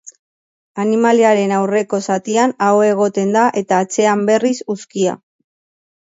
Animaliaren 0.83 1.53
aurreko 1.57 1.99
zatian 2.13 2.55
ahoa 2.69 2.89
egoten 2.95 3.35
da 3.37 3.45
eta 3.63 3.83
atzean 3.83 4.27
berriz 4.33 4.57
uzkia. 4.77 5.17